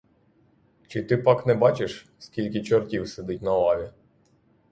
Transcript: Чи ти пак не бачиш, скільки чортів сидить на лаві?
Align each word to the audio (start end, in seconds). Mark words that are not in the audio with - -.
Чи 0.87 1.03
ти 1.03 1.17
пак 1.17 1.45
не 1.45 1.53
бачиш, 1.53 2.09
скільки 2.19 2.61
чортів 2.63 3.09
сидить 3.09 3.41
на 3.41 3.53
лаві? 3.57 3.89